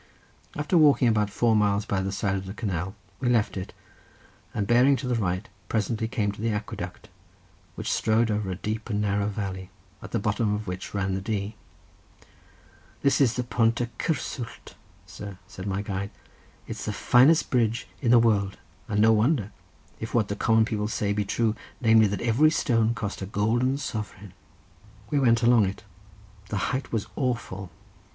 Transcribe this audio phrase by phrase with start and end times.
[0.55, 3.71] After walking about four miles by the side of the canal we left it,
[4.51, 7.09] and bearing to the right presently came to the aqueduct,
[7.75, 9.69] which strode over a deep and narrow valley,
[10.01, 11.55] at the bottom of which ran the Dee.
[13.03, 14.73] "This is the Pont y Cysswllt,
[15.05, 16.09] sir," said my guide;
[16.65, 18.57] "it's the finest bridge in the world,
[18.89, 19.51] and no wonder,
[19.99, 23.77] if what the common people say be true, namely that every stone cost a golden
[23.77, 24.33] sovereign."
[25.11, 25.83] We went along it;
[26.49, 27.69] the height was awful.